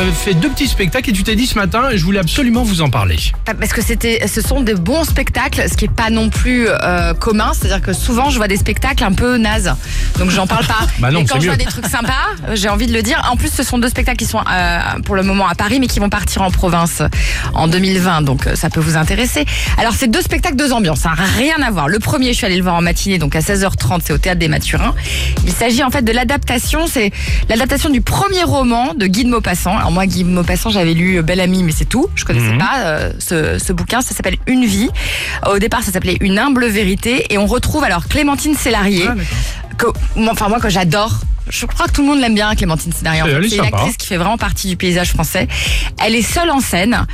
FM. 0.00 0.06
Tu 0.06 0.06
avais 0.06 0.12
fait 0.12 0.34
deux 0.34 0.48
petits 0.48 0.68
spectacles 0.68 1.10
et 1.10 1.12
tu 1.12 1.22
t'es 1.22 1.36
dit 1.36 1.46
ce 1.46 1.56
matin, 1.58 1.90
je 1.94 2.02
voulais 2.04 2.18
absolument 2.18 2.62
vous 2.62 2.80
en 2.80 2.90
parler. 2.90 3.16
Ah, 3.46 3.54
Parce 3.54 3.72
que 3.72 3.82
c'était, 3.82 4.26
ce 4.26 4.40
sont 4.40 4.60
des 4.60 4.74
bons 4.74 5.04
spectacles, 5.04 5.64
ce 5.70 5.76
qui 5.76 5.84
est 5.86 5.88
pas 5.88 6.10
non 6.10 6.30
plus 6.30 6.68
euh, 6.68 7.14
commun. 7.14 7.52
C'est-à-dire 7.52 7.82
que 7.82 7.92
souvent, 7.92 8.30
je 8.30 8.36
vois 8.36 8.48
des 8.48 8.56
spectacles 8.56 9.04
un 9.04 9.12
peu 9.12 9.36
nazes. 9.36 9.74
Donc, 10.18 10.30
j'en 10.30 10.46
parle 10.46 10.66
pas. 10.66 10.74
Bah 10.98 11.10
non, 11.10 11.20
Et 11.20 11.24
quand 11.24 11.40
je 11.40 11.46
vois 11.46 11.56
des 11.56 11.64
trucs 11.64 11.86
sympas, 11.86 12.12
euh, 12.48 12.54
j'ai 12.56 12.68
envie 12.68 12.86
de 12.86 12.92
le 12.92 13.02
dire. 13.02 13.26
En 13.30 13.36
plus, 13.36 13.50
ce 13.50 13.62
sont 13.62 13.78
deux 13.78 13.88
spectacles 13.88 14.18
qui 14.18 14.26
sont 14.26 14.40
euh, 14.40 14.78
pour 15.04 15.14
le 15.16 15.22
moment 15.22 15.46
à 15.46 15.54
Paris, 15.54 15.78
mais 15.80 15.86
qui 15.86 15.98
vont 15.98 16.10
partir 16.10 16.42
en 16.42 16.50
province 16.50 17.02
en 17.54 17.68
2020. 17.68 18.22
Donc, 18.22 18.46
euh, 18.46 18.54
ça 18.54 18.68
peut 18.70 18.80
vous 18.80 18.96
intéresser. 18.96 19.44
Alors, 19.78 19.94
c'est 19.94 20.08
deux 20.10 20.20
spectacles, 20.20 20.56
deux 20.56 20.72
ambiances. 20.72 21.06
hein, 21.06 21.14
rien 21.36 21.56
à 21.62 21.70
voir. 21.70 21.88
Le 21.88 21.98
premier, 21.98 22.32
je 22.32 22.38
suis 22.38 22.46
allée 22.46 22.56
le 22.56 22.62
voir 22.62 22.74
en 22.74 22.82
matinée, 22.82 23.18
donc 23.18 23.34
à 23.36 23.40
16h30, 23.40 24.00
c'est 24.04 24.12
au 24.12 24.18
Théâtre 24.18 24.38
des 24.40 24.48
Mathurins. 24.48 24.94
Il 25.46 25.52
s'agit 25.52 25.82
en 25.82 25.90
fait 25.90 26.02
de 26.02 26.12
l'adaptation. 26.12 26.86
C'est 26.86 27.12
l'adaptation 27.48 27.88
du 27.90 28.00
premier 28.02 28.42
roman 28.44 28.94
de 28.94 29.06
Guy 29.06 29.24
de 29.24 29.30
Maupassant. 29.30 29.78
Alors, 29.90 29.94
moi, 29.94 30.06
Guy 30.06 30.22
Maupassant, 30.22 30.70
j'avais 30.70 30.94
lu 30.94 31.20
Belle 31.20 31.40
Amie, 31.40 31.64
mais 31.64 31.72
c'est 31.72 31.84
tout. 31.84 32.06
Je 32.14 32.24
connaissais 32.24 32.56
pas 32.58 32.84
euh, 32.84 33.12
ce, 33.18 33.58
ce 33.58 33.72
bouquin. 33.72 34.00
Ça 34.02 34.14
s'appelle 34.14 34.36
Une 34.46 34.64
vie. 34.64 34.88
Au 35.50 35.58
départ, 35.58 35.82
ça 35.82 35.90
s'appelait 35.90 36.16
Une 36.20 36.38
humble 36.38 36.66
vérité. 36.68 37.26
Et 37.30 37.38
on 37.38 37.46
retrouve 37.46 37.82
alors 37.82 38.06
Clémentine 38.06 38.54
Célarier. 38.54 39.06
Ah, 39.08 39.14
que, 39.76 39.86
enfin, 40.28 40.48
moi, 40.48 40.60
que 40.60 40.68
j'adore. 40.68 41.18
Je 41.48 41.66
crois 41.66 41.88
que 41.88 41.92
tout 41.92 42.02
le 42.02 42.06
monde 42.06 42.20
l'aime 42.20 42.36
bien, 42.36 42.54
Clémentine 42.54 42.92
est 42.92 43.48
C'est 43.48 43.56
une 43.56 43.64
actrice 43.64 43.96
qui 43.96 44.06
fait 44.06 44.16
vraiment 44.16 44.38
partie 44.38 44.68
du 44.68 44.76
paysage 44.76 45.10
français. 45.10 45.48
Elle 46.00 46.14
est 46.14 46.22
seule 46.22 46.50
en 46.50 46.60
scène. 46.60 47.04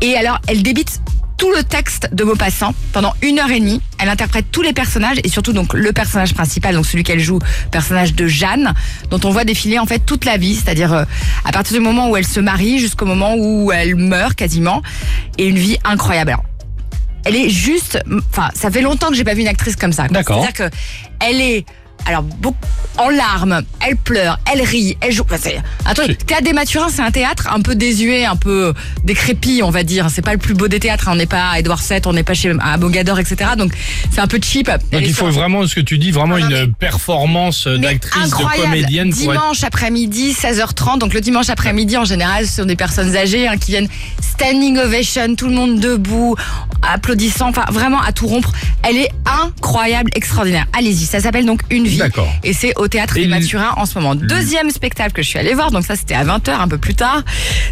Et 0.00 0.16
alors, 0.16 0.38
elle 0.46 0.62
débite 0.62 1.00
tout 1.36 1.50
le 1.50 1.64
texte 1.64 2.10
de 2.12 2.22
Maupassant 2.22 2.74
pendant 2.92 3.12
une 3.22 3.40
heure 3.40 3.50
et 3.50 3.58
demie. 3.58 3.80
Elle 4.04 4.10
interprète 4.10 4.44
tous 4.52 4.60
les 4.60 4.74
personnages 4.74 5.16
et 5.24 5.30
surtout 5.30 5.54
donc 5.54 5.72
le 5.72 5.90
personnage 5.94 6.34
principal, 6.34 6.74
donc 6.74 6.84
celui 6.84 7.04
qu'elle 7.04 7.20
joue, 7.20 7.38
personnage 7.70 8.14
de 8.14 8.26
Jeanne, 8.26 8.74
dont 9.08 9.18
on 9.24 9.30
voit 9.30 9.44
défiler 9.44 9.78
en 9.78 9.86
fait 9.86 10.00
toute 10.00 10.26
la 10.26 10.36
vie, 10.36 10.56
c'est-à-dire 10.56 10.92
euh, 10.92 11.04
à 11.46 11.52
partir 11.52 11.78
du 11.78 11.82
moment 11.82 12.10
où 12.10 12.16
elle 12.18 12.26
se 12.26 12.38
marie 12.38 12.78
jusqu'au 12.78 13.06
moment 13.06 13.34
où 13.34 13.72
elle 13.72 13.94
meurt 13.96 14.34
quasiment, 14.34 14.82
et 15.38 15.46
une 15.46 15.56
vie 15.56 15.78
incroyable. 15.84 16.32
Alors, 16.32 16.44
elle 17.24 17.34
est 17.34 17.48
juste, 17.48 17.98
enfin, 18.28 18.50
ça 18.54 18.70
fait 18.70 18.82
longtemps 18.82 19.08
que 19.08 19.14
j'ai 19.14 19.24
pas 19.24 19.32
vu 19.32 19.40
une 19.40 19.48
actrice 19.48 19.74
comme 19.74 19.94
ça. 19.94 20.06
D'accord. 20.08 20.44
C'est-à-dire 20.44 20.70
que 20.70 20.76
elle 21.26 21.40
est, 21.40 21.64
alors, 22.06 22.22
beaucoup, 22.22 22.58
en 22.98 23.08
larmes, 23.08 23.62
elle 23.80 23.96
pleure, 23.96 24.38
elle 24.52 24.62
rit, 24.62 24.96
elle 25.00 25.12
joue. 25.12 25.24
Enfin, 25.24 25.36
c'est 25.40 25.56
un 25.84 25.94
truc. 25.94 26.24
Théâtre 26.26 26.44
des 26.44 26.52
Mathurins, 26.52 26.88
c'est 26.90 27.02
un 27.02 27.10
théâtre 27.10 27.48
un 27.52 27.60
peu 27.60 27.74
désuet, 27.74 28.24
un 28.24 28.36
peu 28.36 28.72
décrépit, 29.04 29.62
on 29.62 29.70
va 29.70 29.82
dire. 29.82 30.08
C'est 30.10 30.22
pas 30.22 30.32
le 30.32 30.38
plus 30.38 30.54
beau 30.54 30.68
des 30.68 30.80
théâtres. 30.80 31.08
hein. 31.08 31.12
On 31.12 31.16
n'est 31.16 31.26
pas 31.26 31.50
à 31.50 31.58
Édouard 31.58 31.80
VII, 31.88 32.00
on 32.06 32.12
n'est 32.12 32.22
pas 32.22 32.34
chez 32.34 32.52
à 32.60 32.76
Mogador, 32.76 33.18
etc. 33.18 33.52
Donc, 33.58 33.72
c'est 34.10 34.20
un 34.20 34.26
peu 34.26 34.38
cheap. 34.42 34.70
Donc 34.92 35.02
il 35.02 35.14
faut 35.14 35.30
vraiment, 35.30 35.66
ce 35.66 35.74
que 35.74 35.80
tu 35.80 35.98
dis, 35.98 36.10
vraiment 36.10 36.38
Non, 36.38 36.48
non, 36.48 36.62
une 36.64 36.74
performance 36.74 37.66
d'actrice, 37.66 38.30
de 38.30 38.62
comédienne 38.62 39.08
être... 39.08 39.16
Dimanche 39.16 39.64
après-midi, 39.64 40.32
16h30. 40.32 40.98
Donc 40.98 41.14
le 41.14 41.20
dimanche 41.20 41.50
après-midi, 41.50 41.96
en 41.96 42.04
général, 42.04 42.46
ce 42.46 42.56
sont 42.62 42.64
des 42.66 42.76
personnes 42.76 43.16
âgées 43.16 43.48
hein, 43.48 43.56
qui 43.56 43.72
viennent 43.72 43.88
standing 44.20 44.78
ovation, 44.78 45.34
tout 45.36 45.46
le 45.48 45.54
monde 45.54 45.80
debout, 45.80 46.36
applaudissant, 46.82 47.48
enfin 47.48 47.64
vraiment 47.72 48.00
à 48.00 48.12
tout 48.12 48.26
rompre. 48.26 48.52
Elle 48.82 48.96
est 48.96 49.10
incroyable, 49.26 50.10
extraordinaire. 50.14 50.66
Allez-y, 50.76 51.06
ça 51.06 51.20
s'appelle 51.20 51.46
donc 51.46 51.62
Une 51.70 51.86
vie. 51.86 51.93
D'accord. 51.98 52.32
Et 52.42 52.52
c'est 52.52 52.72
au 52.76 52.88
théâtre 52.88 53.14
des 53.14 53.26
Mathurins 53.26 53.74
en 53.76 53.86
ce 53.86 53.94
moment. 53.98 54.14
Deuxième 54.14 54.70
spectacle 54.70 55.12
que 55.12 55.22
je 55.22 55.28
suis 55.28 55.38
allée 55.38 55.54
voir, 55.54 55.70
donc 55.70 55.84
ça 55.84 55.96
c'était 55.96 56.14
à 56.14 56.24
20h 56.24 56.50
un 56.60 56.68
peu 56.68 56.78
plus 56.78 56.94
tard. 56.94 57.22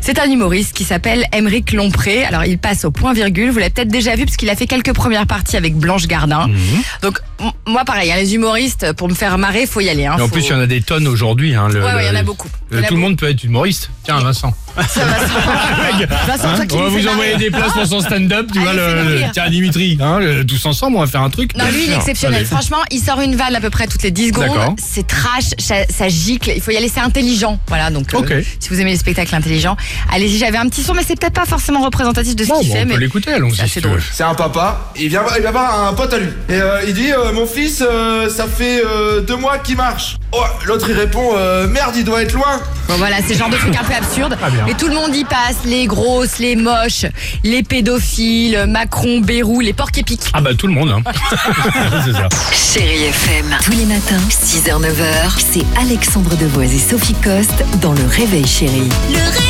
C'est 0.00 0.18
un 0.18 0.30
humoriste 0.30 0.72
qui 0.74 0.84
s'appelle 0.84 1.26
Émeric 1.32 1.72
Lompré. 1.72 2.24
Alors 2.24 2.44
il 2.44 2.58
passe 2.58 2.84
au 2.84 2.90
point 2.90 3.12
virgule. 3.12 3.50
Vous 3.50 3.58
l'avez 3.58 3.70
peut-être 3.70 3.88
déjà 3.88 4.14
vu 4.16 4.24
parce 4.24 4.36
qu'il 4.36 4.50
a 4.50 4.56
fait 4.56 4.66
quelques 4.66 4.92
premières 4.92 5.26
parties 5.26 5.56
avec 5.56 5.74
Blanche 5.76 6.06
Gardin. 6.06 6.48
Mhm. 6.48 6.82
Donc 7.02 7.20
moi 7.66 7.84
pareil, 7.84 8.12
hein, 8.12 8.16
les 8.18 8.34
humoristes 8.34 8.92
pour 8.94 9.08
me 9.08 9.14
faire 9.14 9.38
marrer, 9.38 9.66
faut 9.66 9.80
y 9.80 9.88
aller. 9.88 10.06
Hein, 10.06 10.14
en 10.14 10.18
Faut- 10.18 10.28
plus, 10.28 10.42
il 10.46 10.50
y 10.50 10.54
en 10.54 10.60
a 10.60 10.66
des 10.66 10.80
tonnes 10.82 11.06
aujourd'hui. 11.08 11.54
Hein, 11.54 11.68
le- 11.68 11.80
Ouais, 11.82 11.94
ouais, 11.94 12.04
il 12.04 12.06
y 12.06 12.10
en 12.16 12.20
a 12.20 12.22
beaucoup. 12.22 12.48
le- 12.70 12.78
Il 12.78 12.80
y 12.80 12.82
en 12.82 12.84
a 12.84 12.88
tout 12.88 12.94
le 12.94 13.00
monde 13.00 13.16
peut 13.16 13.28
être 13.28 13.42
humoriste. 13.44 13.90
Tiens, 14.04 14.18
Vincent. 14.18 14.52
Ça 14.88 15.04
va, 15.04 15.18
va. 15.18 16.16
Vincent, 16.26 16.48
Hein 16.48 16.56
toi 16.56 16.66
qui 16.66 16.74
on 16.76 16.82
va 16.82 16.88
vous 16.88 17.06
envoyer 17.06 17.36
des 17.36 17.50
places 17.50 17.72
pour 17.72 17.86
son 17.86 18.00
stand-up. 18.00 18.48
Tu 18.52 18.58
vois, 18.58 18.72
le, 18.72 19.22
tiens, 19.32 19.48
Dimitri, 19.50 19.96
hein, 20.00 20.18
le- 20.18 20.44
tous 20.44 20.64
ensemble, 20.66 20.96
on 20.96 21.00
va 21.00 21.06
faire 21.06 21.20
un 21.22 21.30
truc. 21.30 21.54
Non, 21.56 21.64
lui, 21.70 21.84
il 21.86 21.92
est 21.92 21.96
exceptionnel. 21.96 22.38
allez. 22.38 22.44
Franchement, 22.46 22.78
il 22.90 22.98
sort 23.00 23.20
une 23.20 23.36
vanne 23.36 23.54
à 23.54 23.60
peu 23.60 23.70
près 23.70 23.86
toutes 23.86 24.02
les 24.02 24.10
10 24.10 24.32
D'accord. 24.32 24.54
secondes. 24.54 24.80
C'est 24.82 25.06
trash, 25.06 25.50
ça, 25.58 25.74
ça 25.88 26.08
gicle. 26.08 26.52
Il 26.56 26.60
faut 26.62 26.70
y 26.72 26.76
aller, 26.76 26.88
c'est 26.88 27.00
intelligent. 27.00 27.58
Voilà, 27.68 27.90
donc 27.90 28.12
euh, 28.14 28.18
Ok. 28.18 28.32
si 28.58 28.68
vous 28.70 28.80
aimez 28.80 28.90
les 28.92 28.96
spectacles 28.96 29.34
intelligents, 29.34 29.76
allez-y. 30.12 30.38
J'avais 30.38 30.58
un 30.58 30.68
petit 30.68 30.82
son, 30.82 30.94
mais 30.94 31.02
c'est 31.06 31.18
peut-être 31.20 31.34
pas 31.34 31.44
forcément 31.46 31.82
représentatif 31.84 32.34
de 32.34 32.42
ce 32.44 32.48
Bon, 32.48 32.58
qu'il 32.60 32.68
bon, 32.70 32.74
fait. 32.74 32.80
on 32.80 32.86
peut 32.86 32.94
mais 32.94 32.98
l'écouter, 32.98 33.32
allons-y. 33.34 33.68
c'est 33.68 33.80
drôle. 33.82 34.02
C'est 34.12 34.24
un 34.24 34.34
papa, 34.34 34.92
il 34.96 35.08
vient, 35.10 35.22
il 35.36 35.42
vient 35.42 35.50
voir 35.52 35.86
un 35.88 35.92
pote 35.92 36.12
à 36.14 36.18
lui. 36.18 36.28
Et 36.48 36.54
euh, 36.54 36.80
il 36.88 36.94
dit 36.94 37.12
euh, 37.12 37.32
Mon 37.32 37.46
fils, 37.46 37.84
euh, 37.86 38.28
ça 38.28 38.46
fait 38.46 38.82
euh, 38.84 39.20
deux 39.20 39.36
mois 39.36 39.58
qu'il 39.58 39.76
marche. 39.76 40.16
Oh, 40.32 40.42
L'autre 40.64 40.86
il 40.88 40.94
répond 40.94 41.32
euh, 41.36 41.66
Merde, 41.66 41.94
il 41.96 42.04
doit 42.04 42.22
être 42.22 42.32
loin. 42.32 42.60
Bon, 42.88 42.94
voilà, 42.96 43.16
c'est 43.26 43.34
le 43.34 43.38
genre 43.38 43.50
de 43.50 43.56
truc 43.56 43.76
un 43.76 43.84
peu 43.84 43.94
absurde. 43.94 44.36
Ah. 44.42 44.48
Et 44.68 44.74
tout 44.74 44.88
le 44.88 44.94
monde 44.94 45.14
y 45.14 45.24
passe. 45.24 45.56
Les 45.64 45.86
grosses, 45.86 46.38
les 46.38 46.56
moches, 46.56 47.04
les 47.44 47.62
pédophiles, 47.62 48.64
Macron, 48.66 49.20
Bérou, 49.20 49.60
les 49.60 49.72
porcs 49.72 49.96
épiques. 49.96 50.30
Ah 50.32 50.40
bah 50.40 50.54
tout 50.54 50.66
le 50.66 50.72
monde. 50.72 50.90
Hein. 50.90 51.02
c'est 52.04 52.12
ça. 52.12 52.28
Chérie 52.52 53.04
FM. 53.04 53.56
Tous 53.62 53.72
les 53.72 53.84
matins, 53.84 54.20
6h, 54.30 54.80
9h, 54.80 55.38
c'est 55.38 55.64
Alexandre 55.80 56.34
Devoise 56.36 56.74
et 56.74 56.78
Sophie 56.78 57.14
Coste 57.22 57.64
dans 57.80 57.92
Le 57.92 58.06
Réveil 58.06 58.46
Chérie. 58.46 58.88
Le 59.10 59.18
réveil, 59.18 59.41